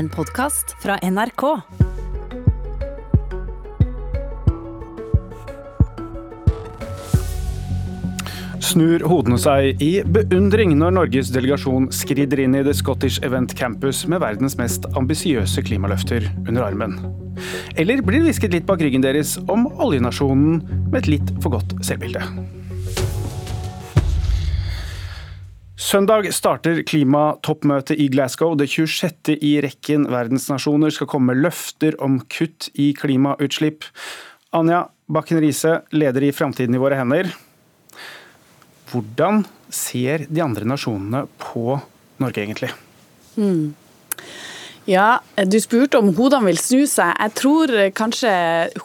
[0.00, 1.42] en podkast fra NRK.
[8.64, 14.06] Snur hodene seg i beundring når Norges delegasjon skrider inn i The Scottish Event Campus
[14.08, 16.96] med verdens mest ambisiøse klimaløfter under armen.
[17.76, 21.76] Eller blir det hvisket litt bak ryggen deres om oljenasjonen med et litt for godt
[21.84, 22.24] selvbilde?
[25.90, 28.52] Søndag starter klimatoppmøtet i Glasgow.
[28.54, 29.32] Det 26.
[29.42, 33.88] i rekken verdensnasjoner skal komme løfter om kutt i klimautslipp.
[34.54, 37.32] Anja Bakken Riise, leder i Framtiden i våre hender.
[38.92, 41.80] Hvordan ser de andre nasjonene på
[42.22, 42.70] Norge, egentlig?
[43.34, 43.72] Mm.
[44.88, 47.14] Ja, Du spurte om hodene vil snu seg.
[47.16, 48.30] Jeg tror kanskje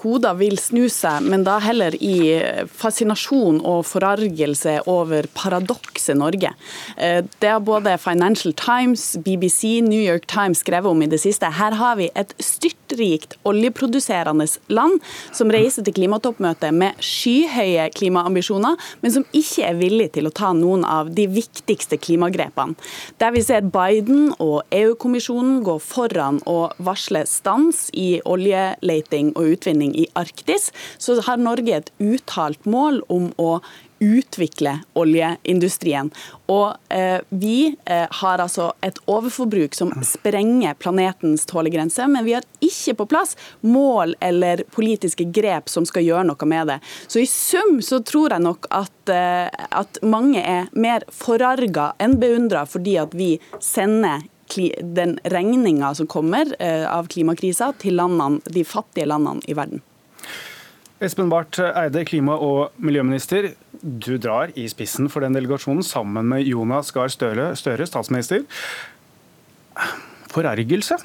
[0.02, 2.36] hodene vil snu seg, men da heller i
[2.72, 6.54] fascinasjon og forargelse over paradokset Norge.
[6.96, 11.50] Eh, det har både Financial Times, BBC, New York Times skrevet om i det siste.
[11.52, 15.00] Her har vi et styrtrikt oljeproduserende land
[15.36, 20.54] som reiser til klimatoppmøtet med skyhøye klimaambisjoner, men som ikke er villig til å ta
[20.56, 22.80] noen av de viktigste klimagrepene.
[23.20, 29.96] Der vi ser Biden og EU-kommisjonen gå foran å varsle stans i oljeleiting og utvinning
[29.96, 33.60] i Arktis, så har Norge et uttalt mål om å
[34.00, 36.10] utvikle oljeindustrien.
[36.52, 42.46] Og eh, Vi eh, har altså et overforbruk som sprenger planetens tålegrense, men vi har
[42.60, 46.80] ikke på plass mål eller politiske grep som skal gjøre noe med det.
[47.08, 52.20] Så i sum så tror jeg nok at, eh, at mange er mer forarga enn
[52.20, 54.28] beundra fordi at vi sender
[54.96, 59.82] den regninga som kommer eh, av klimakrisa til landene, de fattige landene i verden.
[61.04, 63.52] Espen Barth Eide, klima- og miljøminister.
[63.82, 68.46] Du drar i spissen for den delegasjonen sammen med Jonas Gahr Støre, Støre, statsminister.
[70.32, 70.98] Forargelse?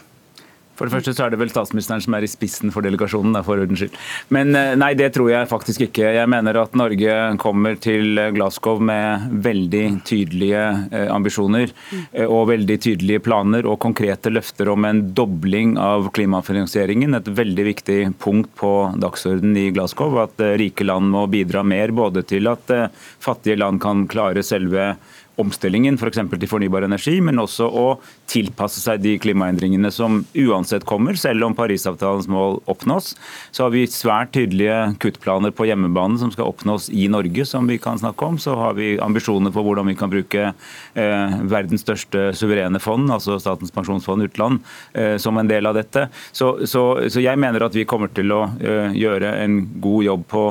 [0.81, 3.61] For det første så er det vel statsministeren som er i spissen for delegasjonen, for
[3.61, 3.99] ordens skyld.
[4.33, 6.07] Men eh, nei, det tror jeg faktisk ikke.
[6.17, 12.79] Jeg mener at Norge kommer til Glasgow med veldig tydelige eh, ambisjoner eh, og veldig
[12.81, 17.19] tydelige planer og konkrete løfter om en dobling av klimafinansieringen.
[17.21, 18.73] Et veldig viktig punkt på
[19.05, 20.17] dagsordenen i Glasgow.
[20.25, 22.73] At rike land må bidra mer både til at
[23.21, 24.95] fattige land kan klare selve
[25.41, 26.21] omstillingen f.eks.
[26.31, 27.87] For til fornybar energi, men også å
[28.31, 33.15] tilpasse seg de klimaendringene som uansett kommer, selv om Parisavtalens mål oppnås.
[33.51, 37.81] Så har vi svært tydelige kuttplaner på hjemmebane som skal oppnås i Norge, som vi
[37.83, 38.39] kan snakke om.
[38.41, 43.39] Så har vi ambisjoner på hvordan vi kan bruke eh, verdens største suverene fond, altså
[43.41, 44.65] Statens pensjonsfond utland,
[44.95, 46.09] eh, som en del av dette.
[46.33, 50.29] Så, så, så, jeg mener at vi kommer til å eh, gjøre en god jobb
[50.31, 50.45] på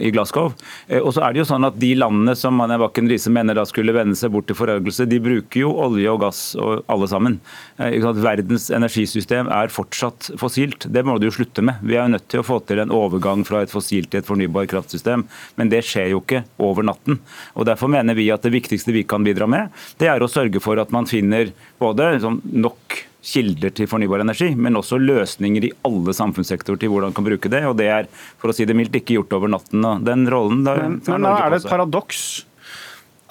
[0.00, 0.52] i Glasgow.
[0.88, 3.58] Eh, og så er det jo sånn at De landene som Anja Bakken Riise mener
[3.58, 7.08] da skulle vende seg bort til forargelse, de bruker jo olje og gass og alle
[7.10, 7.38] sammen.
[7.78, 10.88] Eh, verdens energisystem er fortsatt fossilt.
[10.92, 11.82] Det må du jo slutte med.
[11.86, 14.28] Vi er jo nødt til å få til en overgang fra et fossilt til et
[14.28, 15.26] fornybar kraftsystem.
[15.56, 17.20] Men det skjer jo ikke over natten.
[17.54, 20.62] Og Derfor mener vi at det viktigste vi kan bidra med, det er å sørge
[20.62, 21.50] for at man finner
[21.82, 27.10] både sånn nok kilder til fornybar energi, men også løsninger i alle samfunnssektorer til hvordan
[27.10, 27.62] man kan bruke det.
[27.66, 28.08] og Det er
[28.40, 29.84] for å si det mildt, ikke gjort over natten.
[29.84, 32.20] og den rollen da, Men, men da er det et paradoks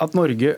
[0.04, 0.58] at Norge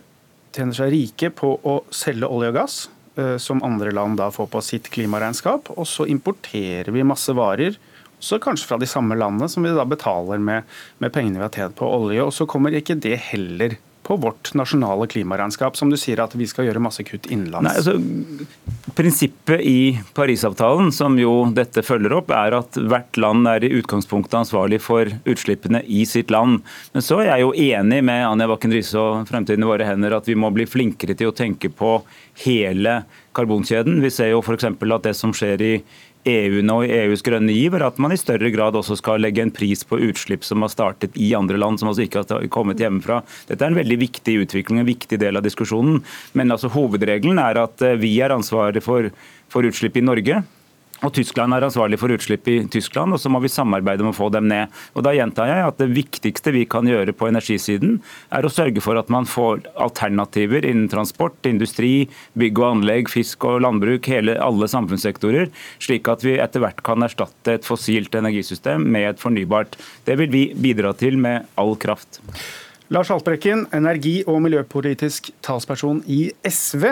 [0.56, 2.78] tjener seg rike på å selge olje og gass,
[3.20, 7.78] eh, som andre land da får på sitt klimaregnskap, og så importerer vi masse varer
[8.20, 10.66] så kanskje fra de samme landene som vi da betaler med,
[10.98, 12.24] med pengene vi har tjent på olje.
[12.24, 16.48] Og så kommer ikke det heller på vårt nasjonale klimaregnskap, som du sier at vi
[16.48, 17.76] skal gjøre masse kutt innenlands?
[17.76, 17.98] Altså,
[18.96, 24.40] prinsippet i Parisavtalen, som jo dette følger opp, er at hvert land er i utgangspunktet
[24.40, 26.64] ansvarlig for utslippene i sitt land.
[26.96, 30.16] Men så er jeg jo enig med Anja Bakken Riise og Fremtiden i våre hender
[30.16, 31.98] at vi må bli flinkere til å tenke på
[32.46, 33.02] hele
[33.38, 34.00] karbonkjeden.
[34.02, 34.70] Vi ser jo f.eks.
[34.72, 35.74] at det som skjer i
[36.28, 39.44] EU nå i EUs grønne giv, er at man i større grad også skal legge
[39.44, 42.82] en pris på utslipp som har startet i andre land, som altså ikke har kommet
[42.84, 43.22] hjemmefra.
[43.50, 46.02] Dette er en veldig viktig utvikling, en viktig del av diskusjonen.
[46.38, 49.10] Men altså, hovedregelen er at eh, vi er ansvaret for,
[49.52, 50.44] for utslipp i Norge.
[51.06, 54.18] Og Tyskland er ansvarlig for utslipp i Tyskland, og så må vi samarbeide om å
[54.18, 54.74] få dem ned.
[54.98, 58.00] Og Da gjentar jeg at det viktigste vi kan gjøre på energisiden,
[58.34, 63.46] er å sørge for at man får alternativer innen transport, industri, bygg og anlegg, fisk
[63.46, 68.82] og landbruk, hele, alle samfunnssektorer, slik at vi etter hvert kan erstatte et fossilt energisystem
[68.82, 69.78] med et fornybart.
[70.10, 72.24] Det vil vi bidra til med all kraft.
[72.90, 76.86] Lars Haltbrekken, energi- og miljøpolitisk talsperson i SV.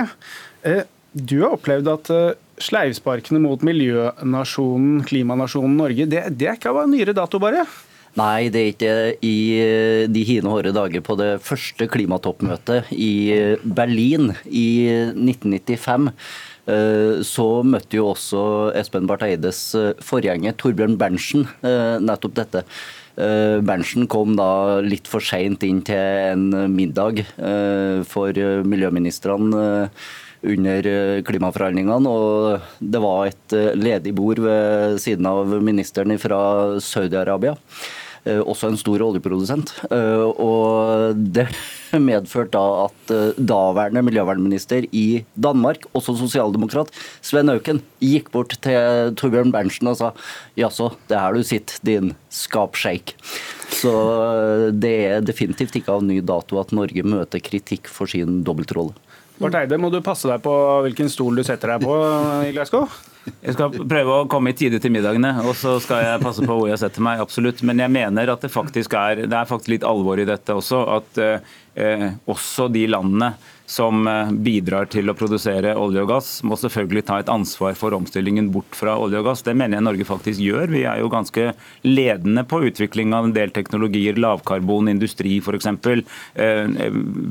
[0.68, 0.84] Eh,
[1.16, 6.86] du har opplevd at eh, sleivsparkene mot miljønasjonen, klimanasjonen Norge, det, det er ikke av
[6.92, 7.66] nyere dato, bare?
[8.16, 8.92] Nei, det er ikke
[9.28, 14.68] i eh, de hine hårde dager på det første klimatoppmøtet i Berlin i
[15.12, 16.12] 1995
[16.66, 18.40] så møtte jo også
[18.74, 19.60] Espen Barth Eides
[20.02, 22.64] forgjenger Torbjørn Berntsen nettopp dette.
[23.16, 26.02] Berntsen kom da litt for seint inn til
[26.34, 27.22] en middag
[28.10, 29.62] for miljøministrene
[30.46, 30.90] under
[31.28, 32.10] klimaforhandlingene.
[32.10, 36.40] Og det var et ledig bord ved siden av ministeren fra
[36.84, 37.56] Saudi-Arabia.
[38.26, 39.72] Eh, også en stor oljeprodusent.
[39.94, 41.46] Eh, og det
[42.10, 46.90] medførte da at eh, daværende miljøvernminister i Danmark, også sosialdemokrat,
[47.22, 50.12] Sven Auken, gikk bort til Torbjørn Berntsen og sa
[50.58, 53.14] jaså, det er her du sitter, din skapsjeik.
[53.76, 53.94] Så
[54.74, 58.98] det er definitivt ikke av ny dato at Norge møter kritikk for sin dobbeltrolle.
[59.36, 60.54] Barth Eide, må du passe deg på
[60.86, 61.96] hvilken stol du setter deg på
[62.48, 62.88] i Glasgow?
[63.42, 66.56] Jeg skal prøve å komme i tide til middagene, og så skal jeg passe på
[66.60, 67.24] hvor jeg setter meg.
[67.24, 67.64] absolutt.
[67.66, 70.84] Men jeg mener at det faktisk er, det er faktisk litt alvor i dette også.
[71.00, 73.34] At eh, også de landene
[73.66, 77.96] som eh, bidrar til å produsere olje og gass, må selvfølgelig ta et ansvar for
[77.98, 79.44] omstillingen bort fra olje og gass.
[79.46, 80.70] Det mener jeg Norge faktisk gjør.
[80.74, 81.52] Vi er jo ganske
[81.88, 85.70] ledende på utvikling av en del teknologier, lavkarbon industri f.eks.
[86.36, 86.64] Eh,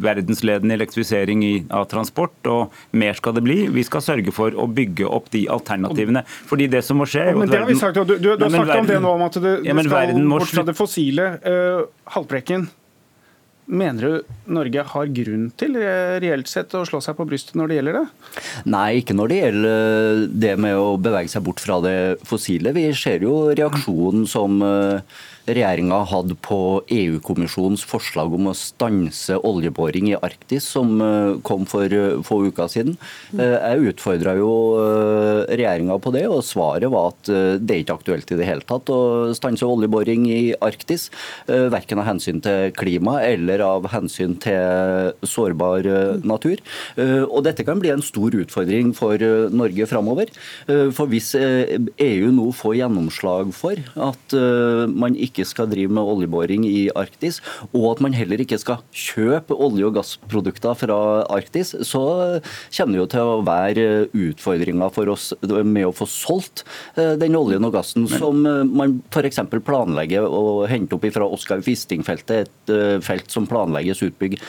[0.05, 1.45] verdensledende elektrifisering
[1.75, 3.59] av transport, og mer skal det bli.
[3.75, 6.25] Vi skal sørge for å bygge opp de alternativene.
[6.51, 8.81] Fordi det som må skje men det har vi sagt, Du, du, du har snakket
[8.81, 11.29] om det nå, om at det, det skal bort fra det fossile.
[11.45, 11.85] Uh,
[12.15, 12.67] Haltbrekken,
[13.67, 17.71] Mener du Norge har grunn til eh, reelt sett å slå seg på brystet når
[17.71, 18.05] det gjelder det?
[18.69, 21.97] Nei, ikke når det gjelder det med å bevege seg bort fra det
[22.29, 22.75] fossile.
[22.77, 26.59] Vi ser jo reaksjonen som eh, regjeringa hadde på
[26.93, 32.71] EU-kommisjonens forslag om å stanse oljeboring i Arktis, som eh, kom for eh, få uker
[32.73, 32.97] siden.
[33.37, 34.53] Eh, jeg utfordra jo
[35.45, 37.29] regjeringa på det, og svaret var at
[37.61, 39.01] det er ikke aktuelt i det hele tatt å
[39.37, 41.07] stanse oljeboring i Arktis.
[41.47, 45.87] Verken av hensyn til klima eller av hensyn til sårbar
[46.27, 46.61] natur.
[46.97, 49.21] Og dette kan bli en stor utfordring for
[49.55, 50.33] Norge framover.
[50.67, 54.37] For hvis EU nå får gjennomslag for at
[54.95, 57.41] man ikke ikke skal drive med oljeboring i Arktis,
[57.73, 60.99] og at man heller ikke skal kjøpe olje- og gassprodukter fra
[61.35, 62.05] Arktis, så
[62.95, 66.65] det jo til å være utfordringer for oss med å få solgt
[67.01, 69.41] eh, den oljen og gassen som eh, man f.eks.
[69.65, 74.43] planlegger å hente opp fra Oskar Wisting-feltet, et eh, felt som planlegges utbygd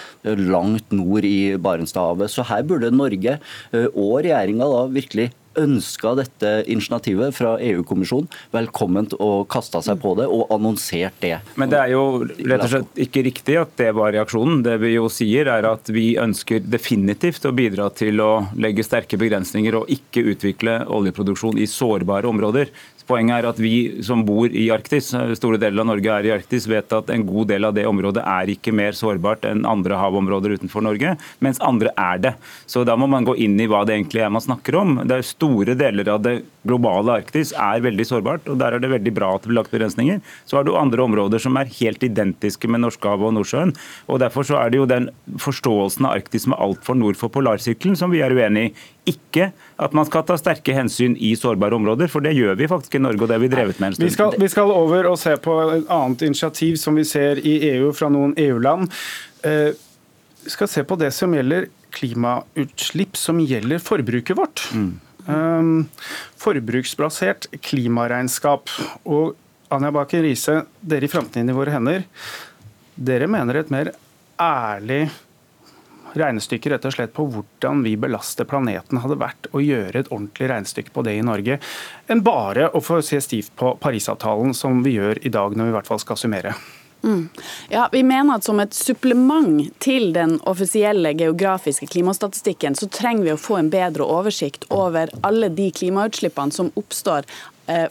[0.46, 2.32] langt nord i Barentshavet.
[2.32, 3.38] Så her burde Norge
[3.74, 5.30] og regjeringa virkelig
[5.60, 11.38] ønska dette initiativet fra EU-kommisjonen velkomment og kasta seg på det og annonsert det.
[11.60, 14.64] Men det er jo rett og slett ikke riktig at det var reaksjonen.
[14.66, 19.20] Det vi jo sier er at vi ønsker definitivt å bidra til å legge sterke
[19.22, 22.72] begrensninger og ikke utvikle oljeproduksjon i sårbare områder.
[23.06, 26.66] Poenget er at vi som bor i Arktis, store deler av Norge er i Arktis,
[26.70, 30.56] vet at en god del av det området er ikke mer sårbart enn andre havområder
[30.58, 31.14] utenfor Norge,
[31.46, 32.34] mens andre er det.
[32.66, 34.98] Så da må man gå inn i hva det egentlig er man snakker om.
[35.06, 36.36] Det er Store deler av det
[36.66, 39.74] globale Arktis er veldig sårbart, og der er det veldig bra at det blir lagt
[39.74, 40.22] begrensninger.
[40.50, 43.76] Så har du andre områder som er helt identiske med Norskehavet og Nordsjøen.
[44.10, 45.12] og Derfor så er det jo den
[45.42, 48.76] forståelsen av Arktis som er altfor nord for polarsirkelen som vi er uenig i
[49.10, 49.52] ikke
[49.82, 53.04] at man skal ta sterke hensyn i sårbare områder, for det gjør vi faktisk i
[53.04, 54.08] Norge, og det har vi drevet med en stund.
[54.08, 57.58] Vi skal, vi skal over og se på et annet initiativ som vi ser i
[57.74, 58.92] EU fra noen EU-land.
[59.46, 59.72] Eh,
[60.46, 64.66] vi skal se på det som gjelder klimautslipp som gjelder forbruket vårt.
[64.76, 64.94] Mm.
[65.26, 65.86] Um,
[66.38, 68.70] forbruksbasert klimaregnskap.
[69.10, 69.34] Og
[69.74, 72.06] Anja Baker Riise, dere i Framtiden i våre hender,
[72.96, 73.92] dere mener et mer
[74.42, 75.08] ærlig
[76.20, 80.50] regnestykke rett og slett på hvordan vi belaster planeten hadde vært å gjøre et ordentlig
[80.52, 81.60] regnestykke på det i Norge,
[82.08, 85.76] enn bare å få se stivt på Parisavtalen, som vi gjør i dag når vi
[85.76, 86.56] i hvert fall skal summere.
[87.06, 87.30] Mm.
[87.70, 93.34] Ja, Vi mener at som et supplement til den offisielle geografiske klimastatistikken, så trenger vi
[93.36, 97.28] å få en bedre oversikt over alle de klimautslippene som oppstår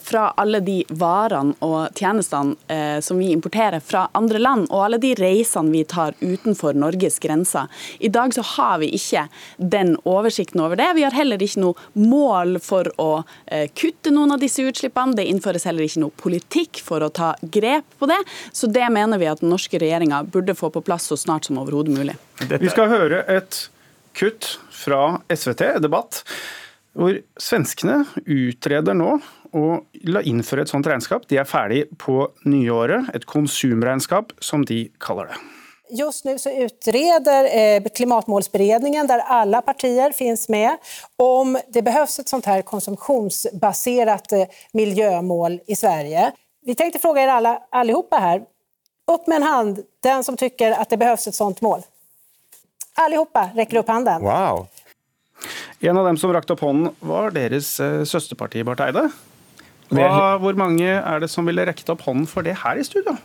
[0.03, 5.01] fra alle de varene og tjenestene eh, som vi importerer fra andre land, og alle
[5.03, 7.67] de reisene vi tar utenfor Norges grenser.
[7.99, 9.27] I dag så har vi ikke
[9.59, 10.93] den oversikten over det.
[10.99, 13.11] Vi har heller ikke noe mål for å
[13.47, 15.17] eh, kutte noen av disse utslippene.
[15.19, 18.21] Det innføres heller ikke noe politikk for å ta grep på det.
[18.53, 21.61] Så det mener vi at den norske regjeringa burde få på plass så snart som
[21.63, 22.19] overhodet mulig.
[22.49, 23.67] Vi skal høre et
[24.15, 26.23] kutt fra SVT, debatt,
[26.95, 29.17] hvor svenskene utreder nå
[29.55, 29.65] å
[30.27, 31.27] innføre et sånt regnskap.
[31.31, 33.11] De er ferdig på nyåret.
[33.15, 35.43] Et konsumregnskap, som de kaller det.
[35.95, 40.81] Just nu så utreder eh, klimatmålsberedningen, der alle partier finnes med,
[41.21, 46.31] om det behøves et sånt her konsumtionsbasert eh, miljømål i Sverige.
[46.65, 48.47] Vi tenkte spørre dere alle, allihopa her.
[49.13, 51.85] Opp med en hand, den som syns at det behøves et sånt mål.
[53.05, 54.25] Allihopa rekker opp hånden.
[54.25, 54.65] Wow.
[55.85, 59.09] En av dem som rakte opp hånden, var deres eh, søsterparti, Barth Eide.
[59.93, 63.19] Hva, hvor mange er det som ville rekket opp hånden for det her i studio?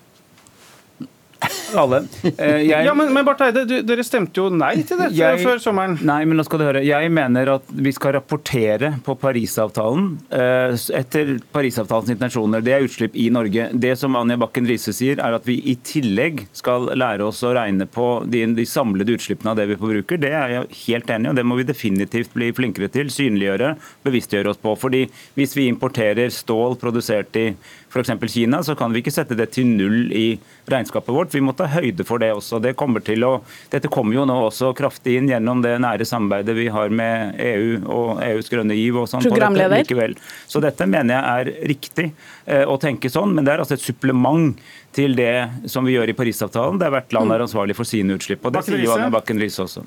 [1.77, 1.99] Alle.
[2.23, 5.41] Eh, jeg, Ja, men, men Barth Eide, du, dere stemte jo nei til dette Jeg-
[5.43, 5.97] før sommeren.
[6.05, 6.81] Nei, men nå skal du høre.
[6.85, 12.63] Jeg mener at vi skal rapportere på Parisavtalen eh, etter Parisavtalens intensjoner.
[12.65, 13.69] Det er utslipp i Norge.
[13.73, 17.53] Det som Anja Bakken Riise sier, er at vi i tillegg skal lære oss å
[17.55, 20.19] regne på de, de samlede utslippene av det vi forbruker.
[20.21, 23.11] Det er jeg helt enig i, og det må vi definitivt bli flinkere til.
[23.13, 23.73] Synliggjøre,
[24.05, 24.75] bevisstgjøre oss på.
[24.79, 25.05] Fordi
[25.37, 27.47] hvis vi importerer stål produsert i
[27.89, 28.33] f.eks.
[28.33, 31.33] Kina, så kan vi ikke sette det til null i regnskapet vårt.
[31.33, 32.61] Vi må ta høyde for det også.
[32.61, 33.31] Det kommer til å,
[33.71, 37.79] dette kommer jo nå også kraftig inn gjennom det nære samarbeidet vi har med EU
[37.89, 38.99] og EUs grønne giv.
[39.01, 40.15] og sånn på dette likevel.
[40.49, 42.07] Så dette mener jeg er riktig
[42.49, 44.57] å tenke sånn, men det er altså et supplement
[44.95, 48.45] til det som vi gjør i Parisavtalen, der hvert land er ansvarlig for sine utslipp.
[48.45, 48.95] og Det sier jo Riise?
[48.97, 49.83] Anja Bakken Riise også.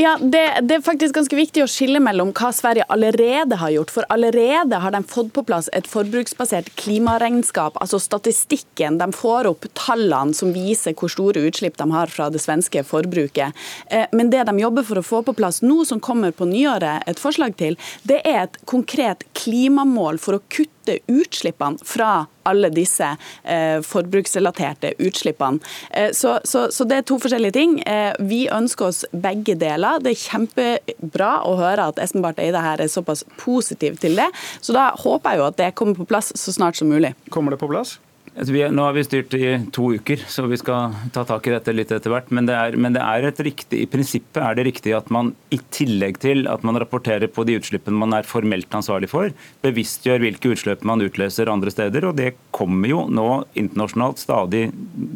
[0.00, 3.92] Ja, det, det er faktisk ganske viktig å skille mellom hva Sverige allerede har gjort.
[3.92, 8.96] For allerede har de fått på plass et forbruksbasert klimaregnskap, altså statistikken.
[9.02, 13.66] De får opp tallene som viser hvor store utslipp de har fra det svenske forbruket.
[13.92, 17.04] Eh, Men det de jobber for å få på plass nå, som kommer på nyåret
[17.06, 17.76] et forslag til,
[18.08, 22.05] det er et konkret klimamål for å kutte utslippene fra
[22.46, 23.08] alle disse
[23.42, 25.58] eh, forbruksrelaterte utslippene.
[25.90, 27.78] Eh, så, så, så det er to forskjellige ting.
[27.82, 30.00] Eh, vi ønsker oss begge deler.
[30.02, 34.28] Det er kjempebra å høre at Espen Barth Eide her er såpass positiv til det.
[34.60, 37.16] Så da håper jeg jo at det kommer på plass så snart som mulig.
[37.34, 37.98] Kommer det på plass?
[38.36, 41.46] Altså, vi, er- nå har vi styrt i to uker, så vi skal ta tak
[41.48, 42.28] i dette litt etter hvert.
[42.36, 45.30] Men, det er, men det er et riktig, i prinsippet er det riktig at man
[45.54, 49.32] i tillegg til at man rapporterer på de utslippene man er formelt ansvarlig for,
[49.64, 52.10] bevisstgjør hvilke utslipp man utløser andre steder.
[52.10, 54.66] og Det kommer jo nå internasjonalt stadig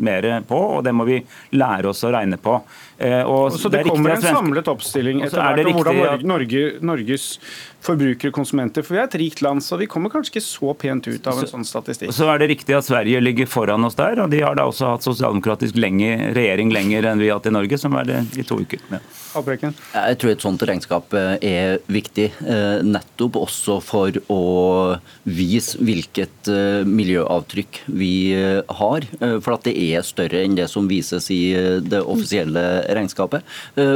[0.00, 1.20] mer på, og det må vi
[1.52, 2.56] lære oss å regne på.
[3.00, 6.24] Eh, og Så det, det kommer en samlet oppstilling etter er hvert om hvordan Norge,
[6.32, 7.28] Norge, Norges
[7.80, 10.74] forbrukere og konsumenter For vi er et rikt land, så vi kommer kanskje ikke så
[10.76, 12.12] pent ut av en sånn statistikk.
[12.12, 14.94] Så er det riktig at Sverige ligger foran oss der, og de har da også
[14.94, 18.46] hatt sosialdemokratisk lenge, regjering lenger enn vi har hatt i Norge, som er det i
[18.46, 18.82] to uker.
[18.92, 19.00] Ja.
[19.30, 24.40] Jeg tror et sånt regnskap eh, er viktig, eh, nettopp også for å
[25.22, 28.10] vise hvilket eh, miljøavtrykk vi
[28.80, 29.06] har.
[29.20, 31.52] For at det er større enn det som vises i
[31.84, 32.62] det offisielle
[32.96, 33.46] regnskapet.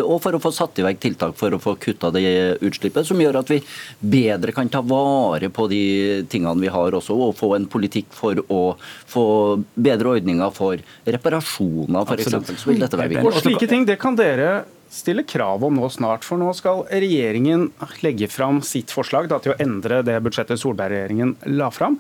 [0.04, 2.25] Og for å få satt i verk tiltak for å få kutta det
[2.64, 3.61] utslippet, som gjør at vi
[3.99, 5.83] bedre kan ta vare på de
[6.30, 8.62] tingene vi har også, og få en politikk for å
[9.11, 9.26] få
[9.75, 12.61] bedre ordninger for reparasjoner, f.eks.
[12.62, 13.30] Så vil dette være viktig.
[13.30, 17.68] Og slike ting det kan dere stille krav om nå snart, for nå skal regjeringen
[18.04, 21.99] legge fram sitt forslag da, til å endre det budsjettet Solberg-regjeringen la fram.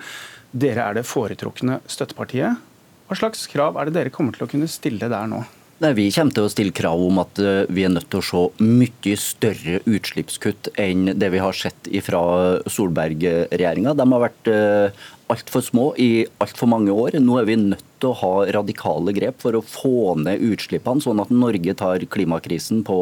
[0.54, 2.62] Dere er det foretrukne støttepartiet.
[3.08, 5.42] Hva slags krav er det dere kommer til å kunne stille der nå?
[5.82, 8.24] Nei, Vi kommer til å stille krav om at eh, vi er nødt til å
[8.24, 12.22] se mye større utslippskutt enn det vi har sett fra
[12.70, 13.96] Solberg-regjeringa.
[13.98, 14.52] De har vært
[15.32, 17.18] altfor små i altfor mange år.
[17.22, 21.22] Nå er vi nødt til å ha radikale grep for å få ned utslippene, sånn
[21.22, 22.98] at Norge tar klimakrisen på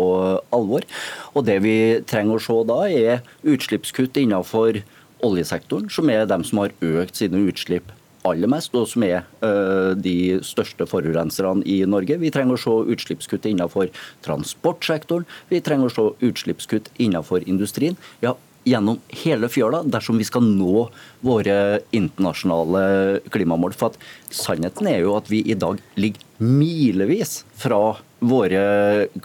[0.55, 0.87] alvor.
[1.35, 1.77] Og Det vi
[2.07, 4.83] trenger å se da, er utslippskutt innenfor
[5.23, 7.91] oljesektoren, som er dem som har økt sine utslipp
[8.27, 12.21] aller mest, og som er ø, de største forurenserne i Norge.
[12.23, 13.91] Vi trenger å se utslippskutt innenfor
[14.27, 15.27] transportsektoren.
[15.51, 17.99] Vi trenger å se utslippskutt innenfor industrien.
[18.23, 18.37] Ja,
[18.69, 20.87] gjennom hele fjøla dersom vi skal nå
[21.25, 21.57] våre
[21.95, 23.75] internasjonale klimamål.
[23.77, 28.63] For at sannheten er jo at vi i dag ligger milevis fra våre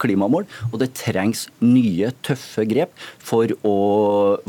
[0.00, 3.74] klimamål, og det trengs nye, tøffe grep for å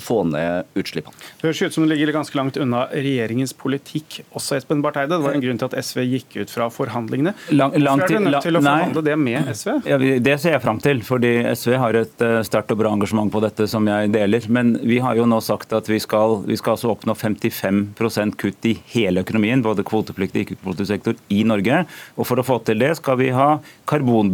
[0.02, 1.14] få ned utslippene.
[1.40, 5.14] Det høres ut som det ligger ganske langt unna regjeringens politikk også, Espen Barth Eide.
[5.16, 7.36] Det var en grunn til at SV gikk ut fra forhandlingene.
[7.54, 8.76] Lang- lang Hvorfor er du nødt til å nei.
[8.80, 9.70] forhandle det med SV?
[9.90, 9.98] Ja,
[10.30, 13.42] Det ser jeg fram til, fordi SV har et eh, sterkt og bra engasjement på
[13.44, 14.50] dette som jeg deler.
[14.50, 18.66] Men vi har jo nå sagt at vi skal, vi skal altså oppnå 55% kutt
[18.70, 21.86] i hele økonomien, både kvotepliktig og ikke-kvotepliktig sektor, i Norge.
[22.18, 23.60] Og For å få til det skal vi ha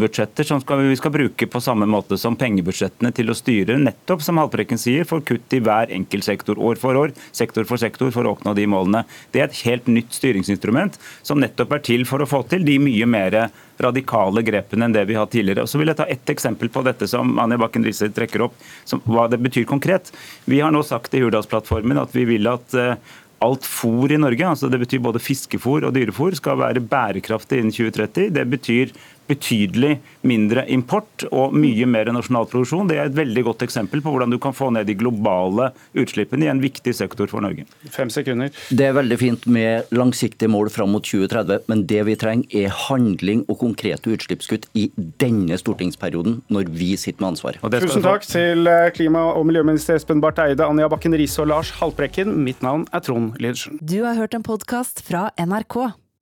[0.05, 4.21] karbonbudsjetter som skal, vi skal bruke på samme måte som pengebudsjettene til å styre, nettopp
[4.21, 8.12] som Haltbrekken sier, for kutt i hver enkelt sektor, år for år, sektor for sektor,
[8.12, 9.05] for å oppnå de målene.
[9.31, 12.77] Det er et helt nytt styringsinstrument som nettopp er til for å få til de
[12.79, 13.50] mye mer
[13.81, 15.65] radikale grepene enn det vi har tidligere.
[15.65, 18.55] Og så vil jeg ta ett eksempel på dette som Anja Bakken Riise trekker opp,
[18.85, 20.13] som, hva det betyr konkret.
[20.45, 22.95] Vi har nå sagt i Hurdalsplattformen at vi vil at eh,
[23.43, 27.74] alt fôr i Norge, altså det betyr både fiskefôr og dyrefôr, skal være bærekraftig innen
[27.75, 28.31] 2030.
[28.35, 28.93] Det betyr
[29.29, 32.89] betydelig mindre import og mye mer nasjonal produksjon.
[32.89, 36.48] Det er et veldig godt eksempel på hvordan du kan få ned de globale utslippene
[36.48, 37.65] i en viktig sektor for Norge.
[37.94, 38.53] Fem sekunder.
[38.70, 42.74] Det er veldig fint med langsiktige mål fram mot 2030, men det vi trenger er
[42.86, 44.88] handling og konkrete utslippskutt i
[45.22, 47.62] denne stortingsperioden, når vi sitter med ansvaret.
[47.86, 51.74] Tusen takk til eh, klima- og miljøminister Espen Barth Eide, Anja Bakken Riise og Lars
[51.79, 52.34] Haltbrekken.
[52.46, 53.79] Mitt navn er Trond Lydersen.
[53.82, 56.04] Du har hørt en podkast fra NRK.